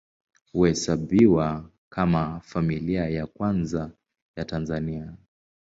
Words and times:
Huhesabiwa 0.53 1.69
kama 1.89 2.39
Familia 2.39 3.09
ya 3.09 3.27
Kwanza 3.27 3.91
ya 4.37 4.45
Tanzania. 4.45 5.13